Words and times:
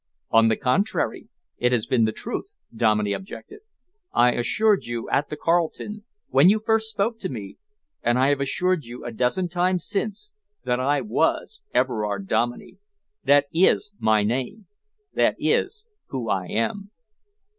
"On 0.31 0.47
the 0.47 0.55
contrary, 0.57 1.29
it 1.59 1.71
has 1.71 1.85
been 1.85 2.05
the 2.05 2.11
truth," 2.11 2.55
Dominey 2.75 3.13
objected. 3.13 3.59
"I 4.11 4.31
assured 4.31 4.85
you 4.85 5.07
at 5.11 5.29
the 5.29 5.37
Carlton, 5.37 6.05
when 6.29 6.49
you 6.49 6.59
first 6.65 6.89
spoke 6.89 7.19
to 7.19 7.29
me, 7.29 7.59
and 8.01 8.17
I 8.17 8.29
have 8.29 8.41
assured 8.41 8.83
you 8.83 9.05
a 9.05 9.11
dozen 9.11 9.47
times 9.47 9.87
since, 9.87 10.33
that 10.63 10.79
I 10.79 11.01
was 11.01 11.61
Everard 11.71 12.27
Dominey. 12.27 12.79
That 13.25 13.45
is 13.53 13.93
my 13.99 14.23
name. 14.23 14.65
That 15.13 15.35
is 15.37 15.85
who 16.07 16.31
I 16.31 16.47
am." 16.47 16.89